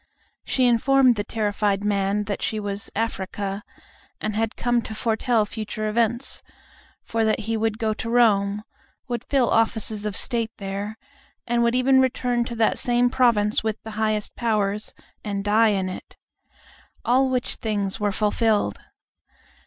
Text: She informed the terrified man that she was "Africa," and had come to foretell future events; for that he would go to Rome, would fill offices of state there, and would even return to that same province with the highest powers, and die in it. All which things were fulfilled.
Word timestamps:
She 0.43 0.65
informed 0.65 1.15
the 1.15 1.23
terrified 1.23 1.83
man 1.83 2.23
that 2.23 2.41
she 2.41 2.59
was 2.59 2.89
"Africa," 2.95 3.61
and 4.19 4.35
had 4.35 4.55
come 4.55 4.81
to 4.81 4.95
foretell 4.95 5.45
future 5.45 5.87
events; 5.87 6.41
for 7.03 7.23
that 7.23 7.41
he 7.41 7.55
would 7.55 7.77
go 7.77 7.93
to 7.93 8.09
Rome, 8.09 8.63
would 9.07 9.23
fill 9.23 9.51
offices 9.51 10.07
of 10.07 10.17
state 10.17 10.49
there, 10.57 10.97
and 11.45 11.61
would 11.61 11.75
even 11.75 12.01
return 12.01 12.45
to 12.45 12.55
that 12.55 12.79
same 12.79 13.11
province 13.11 13.63
with 13.63 13.77
the 13.83 13.91
highest 13.91 14.35
powers, 14.35 14.95
and 15.23 15.43
die 15.43 15.67
in 15.67 15.87
it. 15.87 16.17
All 17.05 17.29
which 17.29 17.53
things 17.57 17.99
were 17.99 18.11
fulfilled. 18.11 18.79